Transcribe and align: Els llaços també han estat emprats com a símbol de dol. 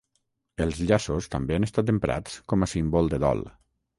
Els 0.63 0.79
llaços 0.91 1.27
també 1.35 1.57
han 1.59 1.67
estat 1.69 1.93
emprats 1.95 2.39
com 2.53 2.65
a 2.65 2.69
símbol 2.75 3.13
de 3.15 3.23
dol. 3.29 3.47